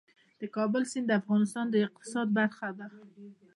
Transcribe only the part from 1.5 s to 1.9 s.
د